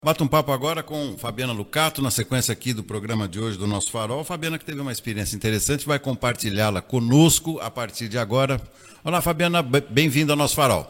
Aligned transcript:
Bato 0.00 0.22
um 0.22 0.28
papo 0.28 0.52
agora 0.52 0.80
com 0.80 1.18
Fabiana 1.18 1.52
Lucato, 1.52 2.00
na 2.00 2.08
sequência 2.08 2.52
aqui 2.52 2.72
do 2.72 2.84
programa 2.84 3.26
de 3.26 3.40
hoje 3.40 3.58
do 3.58 3.66
Nosso 3.66 3.90
Farol. 3.90 4.22
Fabiana 4.22 4.56
que 4.56 4.64
teve 4.64 4.80
uma 4.80 4.92
experiência 4.92 5.34
interessante, 5.34 5.84
vai 5.84 5.98
compartilhá-la 5.98 6.80
conosco 6.80 7.58
a 7.58 7.68
partir 7.68 8.06
de 8.08 8.16
agora. 8.16 8.60
Olá, 9.02 9.20
Fabiana, 9.20 9.60
bem-vinda 9.60 10.34
ao 10.34 10.36
Nosso 10.36 10.54
Farol. 10.54 10.86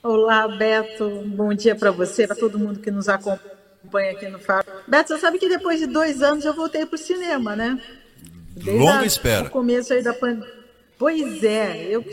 Olá, 0.00 0.46
Beto. 0.46 1.24
Bom 1.26 1.52
dia 1.52 1.74
para 1.74 1.90
você, 1.90 2.24
para 2.24 2.36
todo 2.36 2.56
mundo 2.56 2.78
que 2.78 2.88
nos 2.88 3.08
acompanha 3.08 4.12
aqui 4.12 4.28
no 4.28 4.38
Farol. 4.38 4.64
Beto, 4.86 5.08
você 5.08 5.18
sabe 5.18 5.40
que 5.40 5.48
depois 5.48 5.80
de 5.80 5.88
dois 5.88 6.22
anos 6.22 6.44
eu 6.44 6.54
voltei 6.54 6.86
para 6.86 6.94
o 6.94 6.98
cinema, 6.98 7.56
né? 7.56 7.82
Desde 8.54 8.78
Longa 8.78 9.00
a, 9.00 9.06
espera. 9.06 9.48
O 9.48 9.50
começo 9.50 9.92
aí 9.92 10.04
da 10.04 10.14
pandemia. 10.14 10.48
Pois 10.96 11.42
é, 11.42 11.84
eu, 11.90 12.04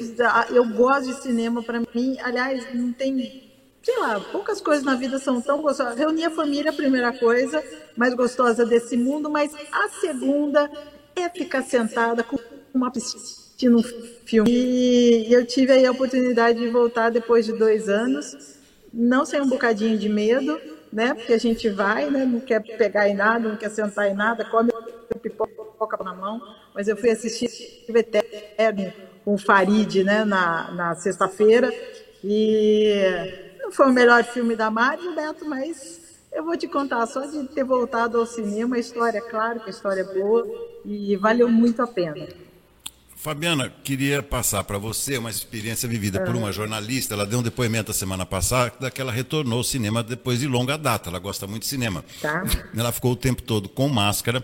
eu 0.49 0.65
gosto 0.69 1.13
de 1.13 1.21
cinema 1.21 1.61
para 1.61 1.79
mim. 1.93 2.17
Aliás, 2.23 2.73
não 2.73 2.91
tem 2.91 3.48
sei 3.89 3.97
lá, 3.97 4.19
poucas 4.19 4.61
coisas 4.61 4.85
na 4.85 4.95
vida 4.95 5.17
são 5.17 5.41
tão 5.41 5.63
gostosas. 5.63 5.97
Reunir 5.97 6.25
a 6.25 6.29
família, 6.29 6.69
a 6.69 6.73
primeira 6.73 7.11
coisa 7.11 7.63
mais 7.97 8.13
gostosa 8.13 8.63
desse 8.63 8.95
mundo, 8.95 9.31
mas 9.31 9.51
a 9.71 9.89
segunda 9.89 10.69
é 11.15 11.27
ficar 11.27 11.63
sentada 11.63 12.23
com 12.23 12.37
uma 12.71 12.91
piscina, 12.91 13.77
um 13.77 13.83
filme. 14.25 14.51
E 14.51 15.33
eu 15.33 15.43
tive 15.43 15.71
aí 15.71 15.85
a 15.87 15.91
oportunidade 15.91 16.59
de 16.59 16.69
voltar 16.69 17.09
depois 17.09 17.45
de 17.45 17.53
dois 17.53 17.89
anos, 17.89 18.57
não 18.93 19.25
sem 19.25 19.41
um 19.41 19.49
bocadinho 19.49 19.97
de 19.97 20.07
medo, 20.07 20.61
né? 20.93 21.15
Porque 21.15 21.33
a 21.33 21.39
gente 21.39 21.67
vai, 21.67 22.11
né? 22.11 22.25
Não 22.25 22.39
quer 22.39 22.61
pegar 22.61 23.09
em 23.09 23.15
nada, 23.15 23.49
não 23.49 23.57
quer 23.57 23.71
sentar 23.71 24.07
em 24.07 24.13
nada, 24.13 24.45
come 24.45 24.69
pipoca 25.19 26.03
na 26.03 26.13
mão. 26.13 26.39
Mas 26.75 26.87
eu 26.87 26.95
fui 26.95 27.09
assistir 27.09 27.49
Eterno 27.87 28.93
com 29.25 29.33
o 29.33 29.37
Farid, 29.37 30.03
né? 30.03 30.23
Na, 30.23 30.71
na 30.71 30.95
sexta-feira. 30.95 31.73
E 32.23 33.48
não 33.69 33.71
foi 33.71 33.87
o 33.87 33.93
melhor 33.93 34.23
filme 34.23 34.55
da 34.55 34.71
Marvel, 34.71 35.13
Beto, 35.13 35.47
mas 35.47 35.99
eu 36.33 36.43
vou 36.43 36.57
te 36.57 36.67
contar, 36.67 37.05
só 37.05 37.23
de 37.25 37.47
ter 37.49 37.63
voltado 37.63 38.17
ao 38.17 38.25
cinema, 38.25 38.75
a 38.75 38.79
história, 38.79 39.21
claro 39.21 39.59
que 39.59 39.67
a 39.67 39.69
história 39.69 40.01
é 40.01 40.13
boa 40.13 40.47
e 40.83 41.15
valeu 41.15 41.47
muito 41.47 41.79
a 41.79 41.87
pena. 41.87 42.27
Fabiana, 43.15 43.71
queria 43.83 44.23
passar 44.23 44.63
para 44.63 44.79
você 44.79 45.17
uma 45.17 45.29
experiência 45.29 45.87
vivida 45.87 46.21
por 46.21 46.35
uma 46.35 46.53
jornalista. 46.53 47.13
Ela 47.13 47.25
deu 47.25 47.39
um 47.39 47.43
depoimento 47.43 47.91
a 47.91 47.93
semana 47.93 48.25
passada 48.25 48.89
que 48.89 49.01
ela 49.01 49.11
retornou 49.11 49.57
ao 49.57 49.63
cinema 49.63 50.01
depois 50.01 50.39
de 50.39 50.47
longa 50.47 50.77
data. 50.77 51.09
Ela 51.09 51.19
gosta 51.19 51.45
muito 51.45 51.63
de 51.63 51.67
cinema. 51.67 52.03
Tá. 52.21 52.43
Ela 52.75 52.93
ficou 52.93 53.11
o 53.11 53.17
tempo 53.17 53.43
todo 53.43 53.67
com 53.67 53.89
máscara, 53.89 54.41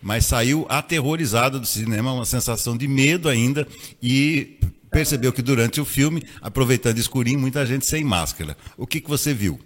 mas 0.00 0.24
saiu 0.24 0.64
aterrorizada 0.70 1.58
do 1.58 1.66
cinema, 1.66 2.14
uma 2.14 2.24
sensação 2.24 2.78
de 2.78 2.88
medo 2.88 3.28
ainda 3.28 3.68
e 4.02 4.58
percebeu 4.94 5.32
que 5.32 5.42
durante 5.42 5.80
o 5.80 5.84
filme, 5.84 6.22
aproveitando 6.40 6.98
escurinho, 6.98 7.40
muita 7.40 7.66
gente 7.66 7.84
sem 7.84 8.04
máscara. 8.04 8.56
O 8.76 8.86
que, 8.86 9.00
que 9.00 9.10
você 9.10 9.34
viu? 9.34 9.58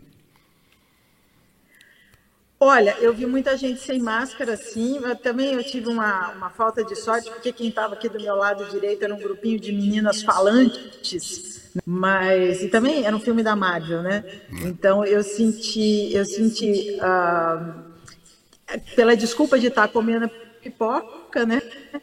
Olha, 2.59 2.97
eu 2.99 3.13
vi 3.13 3.27
muita 3.27 3.55
gente 3.57 3.79
sem 3.79 4.01
máscara, 4.01 4.57
sim. 4.57 4.97
Eu, 4.97 5.15
também 5.15 5.53
eu 5.53 5.63
tive 5.63 5.89
uma, 5.89 6.31
uma 6.31 6.51
falta 6.51 6.83
de 6.83 6.97
sorte, 6.97 7.31
porque 7.31 7.53
quem 7.53 7.69
estava 7.69 7.95
aqui 7.95 8.09
do 8.09 8.19
meu 8.19 8.35
lado 8.35 8.65
direito 8.71 9.05
era 9.05 9.15
um 9.15 9.19
grupinho 9.19 9.61
de 9.61 9.71
meninas 9.71 10.23
falantes, 10.23 11.71
mas 11.85 12.63
e 12.63 12.69
também 12.69 13.05
era 13.05 13.15
um 13.15 13.21
filme 13.21 13.43
da 13.43 13.55
Marvel, 13.55 14.03
né? 14.03 14.25
Então 14.65 15.05
eu 15.05 15.23
senti, 15.23 16.11
eu 16.13 16.25
senti 16.25 16.99
uh, 17.01 18.81
pela 18.97 19.15
desculpa 19.15 19.59
de 19.59 19.67
estar 19.67 19.87
comendo 19.89 20.29
pipoca, 20.61 21.18
né? 21.47 21.61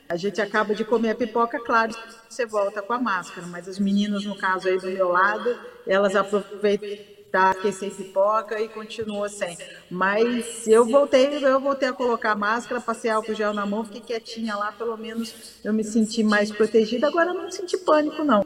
A 0.10 0.18
gente 0.18 0.42
acaba 0.42 0.76
de 0.76 0.86
comer 0.86 1.12
a 1.12 1.16
pipoca, 1.16 1.60
claro, 1.60 1.92
você 2.30 2.46
volta 2.46 2.84
com 2.84 2.94
a 2.94 3.00
máscara, 3.00 3.48
mas 3.48 3.68
as 3.68 3.80
meninas, 3.80 4.26
no 4.26 4.36
caso 4.36 4.68
aí 4.70 4.80
do 4.80 4.92
meu 4.92 5.10
lado, 5.10 5.58
elas 5.86 6.16
aproveitaram 6.16 6.86
aquecer 7.34 7.94
pipoca 7.94 8.62
e 8.62 8.70
continuou 8.70 9.28
sem. 9.30 9.58
Mas 9.90 10.66
eu 10.68 10.88
voltei, 10.90 11.38
eu 11.44 11.60
voltei 11.62 11.90
a 11.90 11.94
colocar 11.94 12.32
a 12.32 12.36
máscara, 12.36 12.82
passei 12.82 13.12
álcool 13.12 13.34
gel 13.34 13.54
na 13.54 13.66
mão, 13.66 13.84
fiquei 13.84 14.02
quietinha 14.02 14.56
lá, 14.56 14.72
pelo 14.72 14.98
menos 14.98 15.36
eu 15.64 15.74
me 15.74 15.84
senti 15.84 16.24
mais 16.24 16.52
protegida. 16.52 17.08
Agora 17.08 17.32
eu 17.32 17.36
não 17.36 17.50
senti 17.52 17.78
pânico, 17.78 18.24
não. 18.24 18.42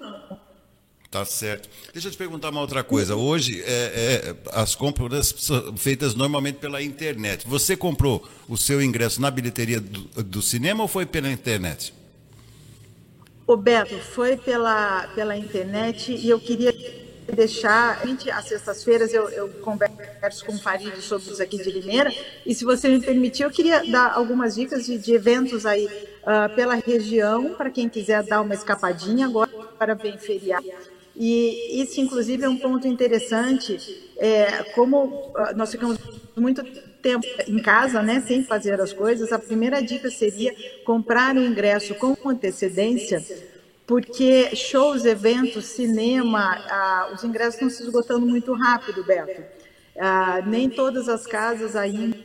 Tá 1.12 1.26
certo. 1.26 1.68
Deixa 1.92 2.08
eu 2.08 2.12
te 2.12 2.18
perguntar 2.18 2.50
uma 2.52 2.62
outra 2.62 2.84
coisa. 2.84 3.16
Hoje, 3.16 3.64
é, 3.66 3.66
é, 3.68 4.36
as 4.54 4.76
compras 4.76 5.34
são 5.38 5.76
feitas 5.76 6.14
normalmente 6.14 6.58
pela 6.58 6.84
internet. 6.84 7.48
Você 7.48 7.76
comprou 7.76 8.28
o 8.48 8.56
seu 8.56 8.80
ingresso 8.80 9.20
na 9.20 9.32
bilheteria 9.32 9.80
do, 9.80 10.24
do 10.24 10.42
cinema 10.42 10.84
ou 10.84 10.88
foi 10.88 11.08
pela 11.08 11.32
internet? 11.32 11.96
O 13.48 13.58
Beto, 13.58 13.98
foi 13.98 14.38
pela, 14.38 15.08
pela 15.16 15.36
internet 15.36 16.12
e 16.12 16.30
eu 16.30 16.40
queria 16.40 16.72
deixar, 17.34 18.04
às 18.34 18.46
sextas-feiras 18.48 19.12
eu, 19.12 19.28
eu, 19.30 19.50
converso 19.64 20.46
com 20.46 20.54
o 20.54 20.60
Farid 20.60 21.02
sobre 21.02 21.32
isso 21.32 21.42
aqui 21.42 21.58
de 21.58 21.72
Limeira, 21.72 22.14
e 22.46 22.54
se 22.54 22.64
você 22.64 22.88
me 22.90 23.00
permitir, 23.00 23.44
eu 23.44 23.52
queria 23.52 23.84
dar 23.86 24.14
algumas 24.14 24.56
dicas 24.56 24.86
de, 24.86 24.98
de 24.98 25.14
eventos 25.14 25.66
aí 25.66 25.86
uh, 25.86 26.56
pela 26.56 26.76
região, 26.76 27.54
para 27.56 27.70
quem 27.70 27.88
quiser 27.88 28.24
dar 28.24 28.42
uma 28.42 28.54
escapadinha, 28.54 29.28
agora 29.28 29.50
para 29.78 29.94
vem 29.96 30.18
feriado 30.18 30.68
e 31.20 31.82
isso, 31.82 32.00
inclusive, 32.00 32.46
é 32.46 32.50
um 32.50 32.56
ponto 32.56 32.88
interessante, 32.88 33.78
é, 34.18 34.64
como 34.74 35.34
ah, 35.36 35.52
nós 35.54 35.70
ficamos 35.70 35.98
muito 36.34 36.64
tempo 37.02 37.28
em 37.46 37.62
casa, 37.62 38.02
né, 38.02 38.24
sem 38.26 38.42
fazer 38.42 38.80
as 38.80 38.94
coisas, 38.94 39.34
a 39.34 39.38
primeira 39.38 39.82
dica 39.82 40.10
seria 40.10 40.56
comprar 40.86 41.36
o 41.36 41.44
ingresso 41.44 41.94
com 41.96 42.16
antecedência, 42.26 43.22
porque 43.86 44.56
shows, 44.56 45.04
eventos, 45.04 45.66
cinema, 45.66 46.40
ah, 46.70 47.12
os 47.14 47.22
ingressos 47.26 47.56
estão 47.56 47.70
se 47.70 47.84
esgotando 47.84 48.26
muito 48.26 48.54
rápido, 48.54 49.04
Beto. 49.04 49.44
Ah, 50.00 50.42
nem 50.46 50.70
todas 50.70 51.10
as 51.10 51.28
casas 51.28 51.76
ainda 51.76 52.16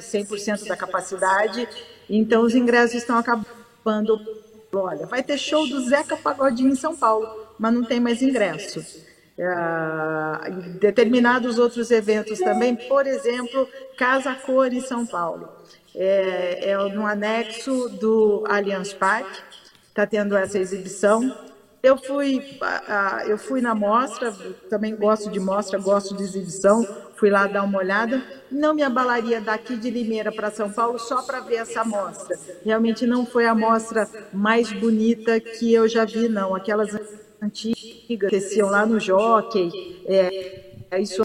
100% 0.00 0.66
da 0.66 0.76
capacidade, 0.76 1.68
então 2.08 2.40
os 2.44 2.54
ingressos 2.54 2.94
estão 2.94 3.18
acabando. 3.18 4.18
Olha, 4.74 5.04
vai 5.04 5.22
ter 5.22 5.36
show 5.36 5.68
do 5.68 5.86
Zeca 5.86 6.16
Pagodinho 6.16 6.72
em 6.72 6.76
São 6.76 6.96
Paulo 6.96 7.41
mas 7.62 7.72
não 7.72 7.84
tem 7.84 8.00
mais 8.00 8.20
ingresso. 8.20 8.84
É, 9.38 10.50
determinados 10.80 11.60
outros 11.60 11.92
eventos 11.92 12.40
também, 12.40 12.74
por 12.74 13.06
exemplo, 13.06 13.68
Casa 13.96 14.34
Cor 14.34 14.72
em 14.72 14.80
São 14.80 15.06
Paulo. 15.06 15.48
É, 15.94 16.70
é 16.70 16.76
no 16.92 17.06
anexo 17.06 17.88
do 18.00 18.42
Allianz 18.48 18.92
Parque, 18.92 19.38
está 19.88 20.04
tendo 20.04 20.36
essa 20.36 20.58
exibição. 20.58 21.32
Eu 21.80 21.96
fui, 21.96 22.58
eu 23.28 23.38
fui 23.38 23.60
na 23.60 23.76
mostra, 23.76 24.32
também 24.68 24.96
gosto 24.96 25.30
de 25.30 25.38
mostra, 25.38 25.78
gosto 25.78 26.16
de 26.16 26.22
exibição, 26.24 26.84
fui 27.16 27.30
lá 27.30 27.46
dar 27.46 27.62
uma 27.62 27.78
olhada. 27.78 28.20
Não 28.50 28.74
me 28.74 28.82
abalaria 28.82 29.40
daqui 29.40 29.76
de 29.76 29.88
Limeira 29.88 30.32
para 30.32 30.50
São 30.50 30.72
Paulo 30.72 30.98
só 30.98 31.22
para 31.22 31.38
ver 31.40 31.56
essa 31.56 31.84
mostra. 31.84 32.36
Realmente 32.64 33.06
não 33.06 33.24
foi 33.24 33.46
a 33.46 33.54
mostra 33.54 34.08
mais 34.32 34.72
bonita 34.72 35.38
que 35.38 35.72
eu 35.72 35.88
já 35.88 36.04
vi, 36.04 36.28
não. 36.28 36.54
Aquelas 36.54 36.92
antigas, 37.42 38.48
que 38.48 38.62
lá 38.62 38.86
no 38.86 39.00
jockey, 39.00 39.74
é, 40.04 40.30
isso 41.00 41.22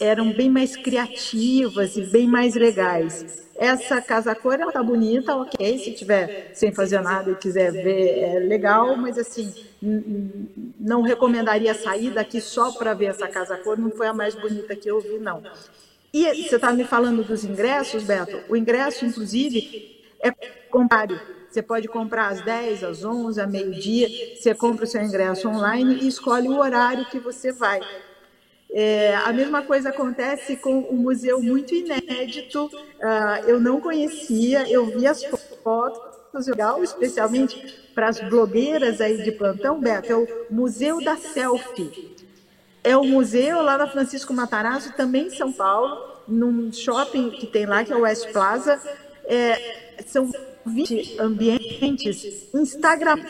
eram 0.00 0.32
bem 0.32 0.50
mais 0.50 0.76
criativas 0.76 1.96
e 1.96 2.02
bem 2.02 2.26
mais 2.28 2.54
legais. 2.54 3.26
Essa 3.54 4.02
casa 4.02 4.34
cor 4.34 4.60
ela 4.60 4.72
tá 4.72 4.82
bonita, 4.82 5.36
ok. 5.36 5.78
Se 5.78 5.92
tiver 5.92 6.30
sem 6.52 6.72
fazer 6.72 7.00
nada 7.00 7.30
e 7.30 7.36
quiser 7.36 7.72
ver, 7.72 8.18
é 8.18 8.38
legal, 8.40 8.96
mas 8.96 9.18
assim, 9.18 9.54
não 10.78 11.02
recomendaria 11.02 11.74
sair 11.74 12.10
daqui 12.10 12.40
só 12.40 12.72
para 12.72 12.94
ver 12.94 13.06
essa 13.06 13.28
casa 13.28 13.56
cor. 13.58 13.78
Não 13.78 13.90
foi 13.90 14.06
a 14.08 14.14
mais 14.14 14.34
bonita 14.34 14.76
que 14.76 14.90
eu 14.90 15.00
vi, 15.00 15.18
não. 15.18 15.44
E 16.12 16.34
você 16.34 16.56
está 16.56 16.72
me 16.72 16.84
falando 16.84 17.24
dos 17.24 17.44
ingressos, 17.44 18.04
Beto? 18.04 18.44
O 18.48 18.56
ingresso, 18.56 19.04
inclusive, 19.06 19.68
é 20.22 20.30
contrário 20.70 21.20
você 21.56 21.62
pode 21.62 21.88
comprar 21.88 22.28
às 22.28 22.42
10, 22.42 22.84
às 22.84 23.02
11, 23.02 23.40
a 23.40 23.46
meio-dia. 23.46 24.36
Você 24.36 24.54
compra 24.54 24.84
o 24.84 24.86
seu 24.86 25.00
ingresso 25.00 25.48
online 25.48 26.00
e 26.02 26.08
escolhe 26.08 26.48
o 26.48 26.58
horário 26.58 27.06
que 27.06 27.18
você 27.18 27.50
vai. 27.50 27.80
É, 28.70 29.16
a 29.16 29.32
mesma 29.32 29.62
coisa 29.62 29.88
acontece 29.88 30.56
com 30.56 30.80
um 30.90 30.96
museu 30.96 31.40
muito 31.40 31.74
inédito. 31.74 32.66
Uh, 32.66 33.48
eu 33.48 33.58
não 33.58 33.80
conhecia, 33.80 34.70
eu 34.70 34.84
vi 34.84 35.06
as 35.06 35.24
fotos, 35.64 36.46
legal, 36.46 36.84
especialmente 36.84 37.88
para 37.94 38.08
as 38.08 38.20
blogueiras 38.20 39.00
aí 39.00 39.22
de 39.22 39.32
plantão, 39.32 39.80
Beto, 39.80 40.12
é 40.12 40.14
o 40.14 40.28
Museu 40.50 41.02
da 41.02 41.16
Selfie. 41.16 42.14
É 42.84 42.94
o 42.94 43.02
museu 43.02 43.62
lá 43.62 43.78
na 43.78 43.86
Francisco 43.86 44.34
Matarazzo, 44.34 44.92
também 44.92 45.28
em 45.28 45.30
São 45.30 45.50
Paulo, 45.50 46.20
num 46.28 46.70
shopping 46.70 47.30
que 47.30 47.46
tem 47.46 47.64
lá, 47.64 47.82
que 47.82 47.94
é 47.94 47.96
o 47.96 48.00
West 48.00 48.30
Plaza. 48.30 48.78
É, 49.24 50.02
são 50.06 50.30
20 50.66 51.20
ambientes 51.20 52.52
Instagram. 52.54 53.24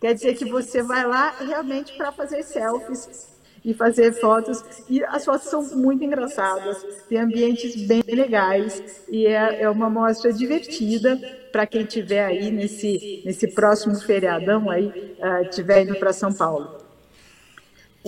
Quer 0.00 0.14
dizer 0.14 0.34
que 0.34 0.44
você 0.44 0.82
vai 0.82 1.06
lá 1.06 1.30
realmente 1.40 1.96
para 1.96 2.12
fazer 2.12 2.42
selfies 2.42 3.36
e 3.64 3.74
fazer 3.74 4.12
fotos. 4.12 4.62
E 4.88 5.02
as 5.04 5.24
fotos 5.24 5.48
são 5.48 5.62
muito 5.74 6.04
engraçadas, 6.04 6.84
tem 7.08 7.18
ambientes 7.18 7.74
bem 7.86 8.02
legais 8.06 9.04
e 9.08 9.26
é, 9.26 9.62
é 9.62 9.68
uma 9.68 9.90
mostra 9.90 10.32
divertida 10.32 11.18
para 11.50 11.66
quem 11.66 11.82
estiver 11.82 12.24
aí 12.24 12.50
nesse, 12.50 13.22
nesse 13.24 13.48
próximo 13.48 13.96
feriadão 13.96 14.70
aí, 14.70 15.16
uh, 15.18 15.42
estiver 15.42 15.82
indo 15.82 15.96
para 15.96 16.12
São 16.12 16.32
Paulo. 16.32 16.86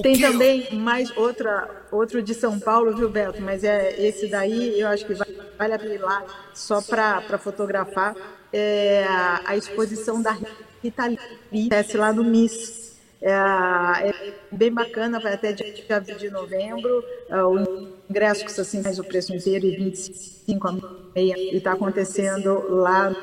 Tem 0.02 0.20
também 0.20 0.74
mais 0.74 1.14
outra, 1.16 1.68
outro 1.90 2.22
de 2.22 2.34
São 2.34 2.60
Paulo, 2.60 2.94
viu, 2.94 3.08
Beto? 3.08 3.42
Mas 3.42 3.64
é 3.64 4.00
esse 4.00 4.28
daí, 4.28 4.78
eu 4.78 4.86
acho 4.86 5.04
que 5.04 5.14
vale 5.14 5.37
abrir 5.58 5.98
lá 5.98 6.24
só 6.54 6.80
para 6.80 7.38
fotografar. 7.38 8.14
É 8.52 9.04
a, 9.04 9.42
a, 9.44 9.56
exposição 9.56 10.22
da 10.22 10.36
Rita 10.82 11.06
Lee, 11.06 11.18
acontece 11.66 11.96
lá 11.96 12.12
no 12.12 12.24
MIS. 12.24 12.96
É, 13.20 13.30
é, 13.32 14.34
bem 14.50 14.72
bacana, 14.72 15.18
vai 15.18 15.34
até 15.34 15.52
dia 15.52 16.00
20 16.00 16.18
de 16.18 16.30
novembro. 16.30 17.04
É, 17.28 17.42
o 17.42 17.88
ingresso 18.08 18.44
custa 18.44 18.62
assim 18.62 18.82
mais 18.82 18.98
o 18.98 19.04
preço 19.04 19.34
inteiro 19.34 19.66
e 19.66 19.76
25 19.76 20.68
a 20.68 20.72
meia. 21.14 21.34
E 21.36 21.56
está 21.56 21.72
acontecendo 21.72 22.68
lá 22.70 23.14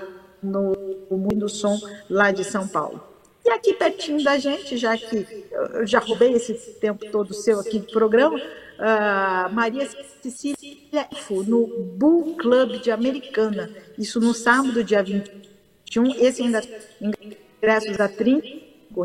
no 0.43 0.75
Mundo 1.09 1.39
do 1.39 1.49
Som, 1.49 1.79
lá 2.09 2.31
de 2.31 2.43
São 2.43 2.67
Paulo. 2.67 3.01
E 3.43 3.49
aqui 3.49 3.73
pertinho 3.73 4.23
da 4.23 4.37
gente, 4.39 4.75
já 4.75 4.97
que 4.97 5.45
eu 5.51 5.85
já 5.85 5.99
roubei 5.99 6.33
esse 6.33 6.53
tempo 6.79 7.05
todo 7.11 7.33
seu 7.33 7.59
aqui 7.59 7.79
do 7.79 7.91
programa, 7.91 8.41
uh, 8.79 9.53
Maria 9.53 9.87
Cecília 10.21 11.07
no 11.47 11.67
Bull 11.67 12.35
Club 12.35 12.81
de 12.81 12.91
Americana. 12.91 13.69
Isso 13.97 14.19
no 14.19 14.33
sábado, 14.33 14.83
dia 14.83 15.03
21. 15.03 16.15
Esse 16.15 16.41
ainda 16.41 16.61
ingressos 17.01 17.99
a 17.99 18.07
30 18.07 18.47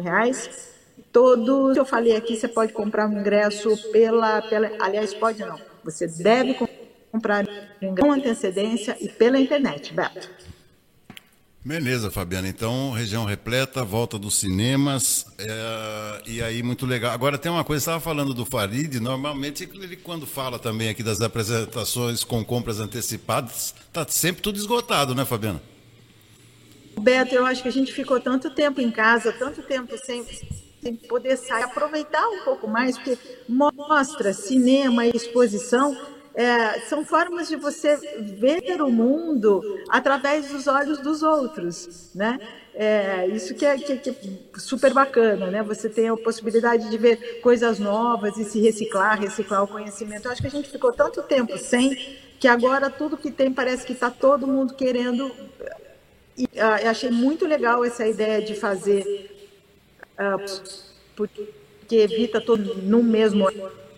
reais. 0.01 0.71
Todo 1.13 1.73
que 1.73 1.81
eu 1.81 1.85
falei 1.85 2.15
aqui, 2.15 2.37
você 2.37 2.47
pode 2.47 2.73
comprar 2.73 3.09
um 3.09 3.21
ingresso 3.21 3.77
pela, 3.91 4.43
pela. 4.43 4.71
Aliás, 4.81 5.13
pode 5.13 5.41
não. 5.41 5.59
Você 5.83 6.07
deve 6.07 6.55
comprar 7.11 7.45
com 7.99 8.13
antecedência 8.13 8.97
e 9.01 9.09
pela 9.09 9.39
internet, 9.39 9.93
Beto. 9.93 10.31
Beleza, 11.63 12.11
Fabiana. 12.11 12.49
Então, 12.49 12.91
região 12.93 13.27
repleta, 13.27 13.85
volta 13.85 14.19
dos 14.19 14.37
cinemas, 14.37 15.27
é, 15.39 16.23
e 16.27 16.43
aí 16.43 16.63
muito 16.63 16.87
legal. 16.87 17.13
Agora 17.13 17.37
tem 17.37 17.53
uma 17.53 17.63
coisa, 17.63 17.83
estava 17.83 18.01
falando 18.01 18.33
do 18.33 18.47
Farid, 18.47 18.99
normalmente 18.99 19.69
ele 19.75 19.97
quando 19.97 20.27
fala 20.27 20.59
também 20.59 20.89
aqui 20.89 21.03
das 21.03 21.21
apresentações 21.21 22.25
com 22.25 22.43
compras 22.43 22.81
antecipadas, 22.81 23.75
está 23.87 24.07
sempre 24.09 24.41
tudo 24.41 24.57
esgotado, 24.57 25.15
né, 25.15 25.27
Fabiana? 25.27 25.63
Beto, 26.99 27.35
eu 27.35 27.45
acho 27.45 27.63
que 27.63 27.69
a 27.69 27.73
gente 27.73 27.93
ficou 27.93 28.19
tanto 28.19 28.51
tempo 28.51 28.81
em 28.81 28.91
casa, 28.91 29.31
tanto 29.31 29.63
tempo 29.63 29.99
sem, 29.99 30.25
sem 30.83 30.95
poder 30.97 31.37
sair, 31.37 31.65
aproveitar 31.65 32.27
um 32.27 32.43
pouco 32.43 32.67
mais, 32.67 32.97
porque 32.97 33.19
mostra, 33.47 34.33
cinema 34.33 35.05
e 35.05 35.11
exposição 35.15 35.95
é, 36.35 36.81
são 36.81 37.05
formas 37.05 37.49
de 37.49 37.57
você 37.57 37.97
ver 38.21 38.81
o 38.81 38.91
mundo 38.91 39.63
através 39.89 40.49
dos 40.49 40.67
olhos 40.67 40.99
dos 40.99 41.23
outros, 41.23 42.11
né? 42.15 42.39
É, 42.73 43.27
isso 43.27 43.55
que 43.55 43.67
é, 43.67 43.77
que, 43.77 43.97
que 43.97 44.11
é, 44.11 44.15
super 44.57 44.95
bacana, 44.95 45.49
né? 45.49 45.63
Você 45.63 45.89
tem 45.89 46.09
a 46.09 46.17
possibilidade 46.17 46.89
de 46.89 46.97
ver 46.97 47.41
coisas 47.41 47.79
novas 47.79 48.37
e 48.39 48.45
se 48.45 48.61
reciclar, 48.61 49.21
reciclar 49.21 49.65
o 49.65 49.69
conhecimento. 49.69 50.27
Eu 50.27 50.33
acho 50.33 50.41
que 50.41 50.47
a 50.47 50.51
gente 50.51 50.71
ficou 50.71 50.93
tanto 50.93 51.23
tempo 51.23 51.59
sem 51.59 51.97
que 52.39 52.47
agora 52.47 52.89
tudo 52.89 53.17
que 53.17 53.31
tem 53.31 53.53
parece 53.53 53.85
que 53.85 53.93
está 53.93 54.09
todo 54.11 54.47
mundo 54.47 54.75
querendo. 54.75 55.31
E, 56.39 56.45
uh, 56.45 56.89
achei 56.89 57.11
muito 57.11 57.45
legal 57.45 57.85
essa 57.85 58.07
ideia 58.07 58.41
de 58.41 58.55
fazer, 58.55 59.51
uh, 60.13 60.63
porque 61.17 61.97
evita 61.97 62.41
todo 62.41 62.77
no 62.77 63.03
mesmo 63.03 63.47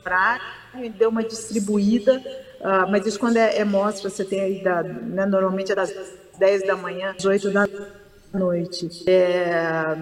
horário 0.05 0.63
deu 0.99 1.11
uma 1.11 1.23
distribuída, 1.23 2.19
uh, 2.61 2.91
mas 2.91 3.07
isso 3.07 3.19
quando 3.19 3.37
é, 3.37 3.59
é, 3.59 3.65
mostra, 3.65 4.09
você 4.09 4.25
tem 4.25 4.41
aí, 4.41 4.63
da, 4.63 4.83
né, 4.83 5.27
normalmente 5.27 5.73
é 5.73 5.75
das 5.75 5.93
10 6.39 6.67
da 6.67 6.77
manhã 6.77 7.15
às 7.17 7.25
8 7.25 7.51
da 7.51 7.69
noite. 8.33 8.89
É, 9.07 9.97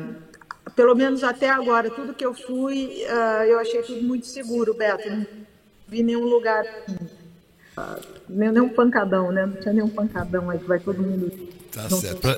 pelo 0.76 0.94
menos 0.94 1.24
até 1.24 1.50
agora, 1.50 1.90
tudo 1.90 2.14
que 2.14 2.24
eu 2.24 2.34
fui, 2.34 3.04
uh, 3.04 3.44
eu 3.44 3.58
achei 3.58 3.82
tudo 3.82 4.02
muito 4.02 4.26
seguro, 4.26 4.74
Beto. 4.74 5.10
Não 5.10 5.26
vi 5.88 6.02
nenhum 6.02 6.24
lugar, 6.24 6.64
uh, 7.76 8.00
nenhum 8.28 8.68
pancadão, 8.68 9.32
né? 9.32 9.46
Não 9.46 9.56
tinha 9.56 9.74
nenhum 9.74 9.88
pancadão 9.88 10.48
aí 10.50 10.58
que 10.58 10.66
vai 10.66 10.78
todo 10.78 11.02
mundo. 11.02 11.30
Tá 11.72 11.88
certo. 11.90 12.28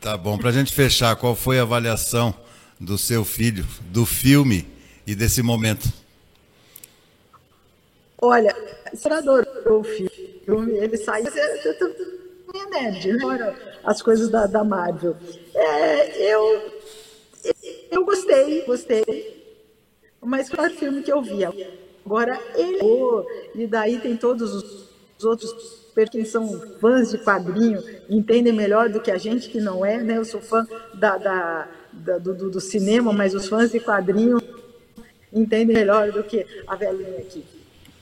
Tá 0.00 0.16
bom. 0.16 0.36
Para 0.36 0.50
a 0.50 0.52
gente 0.52 0.72
fechar, 0.72 1.16
qual 1.16 1.34
foi 1.34 1.58
a 1.58 1.62
avaliação 1.62 2.34
do 2.78 2.98
seu 2.98 3.24
filho, 3.24 3.64
do 3.90 4.04
filme 4.04 4.68
e 5.06 5.14
desse 5.14 5.42
momento? 5.42 5.88
Olha, 8.26 8.56
você 8.92 9.08
adorou 9.08 9.80
o 9.80 9.84
filme, 9.84 10.72
ele 10.78 10.96
saiu. 10.96 11.28
É 11.28 12.70
nerd, 12.70 13.12
né? 13.12 13.56
As 13.84 14.02
coisas 14.02 14.28
da, 14.28 14.46
da 14.46 14.64
Marvel. 14.64 15.16
É, 15.54 16.32
eu, 16.32 16.72
eu 17.92 18.04
gostei, 18.04 18.62
gostei. 18.62 19.36
Mas 20.20 20.48
foi 20.48 20.66
o 20.66 20.74
filme 20.74 21.02
que 21.02 21.12
eu 21.12 21.22
vi. 21.22 21.44
Agora 22.04 22.40
ele. 22.56 22.80
E 23.54 23.66
daí 23.66 24.00
tem 24.00 24.16
todos 24.16 24.52
os 24.52 25.24
outros 25.24 25.86
que 26.10 26.24
são 26.24 26.60
fãs 26.78 27.10
de 27.10 27.18
quadrinho, 27.18 27.82
entendem 28.10 28.52
melhor 28.52 28.90
do 28.90 29.00
que 29.00 29.10
a 29.10 29.16
gente 29.16 29.48
que 29.48 29.60
não 29.60 29.84
é, 29.84 29.96
né? 30.02 30.18
Eu 30.18 30.26
sou 30.26 30.42
fã 30.42 30.66
da, 30.94 31.16
da, 31.16 31.68
da 31.92 32.18
do, 32.18 32.50
do, 32.50 32.60
cinema, 32.60 33.14
mas 33.14 33.34
os 33.34 33.48
fãs 33.48 33.70
de 33.70 33.80
quadrinho 33.80 34.38
entendem 35.32 35.74
melhor 35.74 36.12
do 36.12 36.22
que 36.22 36.44
a 36.66 36.76
velhinha 36.76 37.18
aqui. 37.18 37.55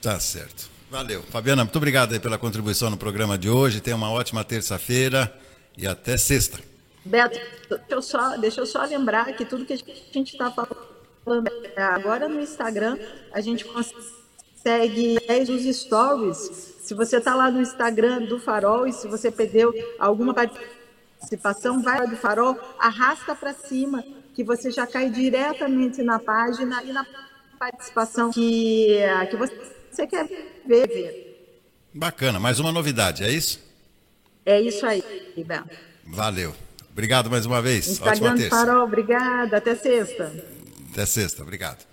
Tá 0.05 0.19
certo. 0.19 0.69
Valeu. 0.91 1.23
Fabiana, 1.23 1.63
muito 1.63 1.75
obrigado 1.77 2.21
pela 2.21 2.37
contribuição 2.37 2.91
no 2.91 2.95
programa 2.95 3.39
de 3.39 3.49
hoje. 3.49 3.81
Tenha 3.81 3.95
uma 3.95 4.11
ótima 4.11 4.43
terça-feira 4.43 5.35
e 5.75 5.87
até 5.87 6.15
sexta. 6.15 6.59
Beto, 7.03 7.39
deixa 7.67 7.85
eu, 7.89 8.01
só, 8.03 8.37
deixa 8.37 8.61
eu 8.61 8.67
só 8.67 8.85
lembrar 8.85 9.33
que 9.33 9.43
tudo 9.43 9.65
que 9.65 9.73
a 9.73 9.77
gente 10.13 10.33
está 10.33 10.51
falando 10.51 11.49
agora 11.75 12.29
no 12.29 12.39
Instagram, 12.39 12.99
a 13.33 13.41
gente 13.41 13.65
consegue 13.65 15.17
os 15.49 15.75
stories. 15.75 16.75
Se 16.83 16.93
você 16.93 17.17
está 17.17 17.33
lá 17.33 17.49
no 17.49 17.59
Instagram 17.59 18.25
do 18.25 18.39
Farol 18.39 18.85
e 18.85 18.93
se 18.93 19.07
você 19.07 19.31
perdeu 19.31 19.73
alguma 19.97 20.35
participação, 20.35 21.81
vai 21.81 22.07
do 22.07 22.15
Farol, 22.15 22.55
arrasta 22.77 23.33
para 23.33 23.55
cima, 23.55 24.03
que 24.35 24.43
você 24.43 24.69
já 24.69 24.85
cai 24.85 25.09
diretamente 25.09 26.03
na 26.03 26.19
página 26.19 26.83
e 26.83 26.93
na 26.93 27.03
participação 27.57 28.29
que, 28.29 28.99
que 29.31 29.35
você 29.35 29.75
você 29.95 30.07
quer 30.07 30.27
ver, 30.65 30.87
ver. 30.87 31.53
Bacana, 31.93 32.39
mais 32.39 32.59
uma 32.59 32.71
novidade, 32.71 33.23
é 33.23 33.31
isso? 33.31 33.63
É 34.45 34.59
isso 34.59 34.85
aí, 34.85 35.03
Beto. 35.37 35.75
Valeu. 36.05 36.53
Obrigado 36.91 37.29
mais 37.29 37.45
uma 37.45 37.61
vez. 37.61 37.87
Instagram 37.87 38.31
Ótima 38.31 38.37
terça. 38.37 38.55
Farol, 38.55 38.83
obrigada. 38.83 39.57
Até 39.57 39.75
sexta. 39.75 40.31
Até 40.91 41.05
sexta, 41.05 41.41
obrigado. 41.43 41.85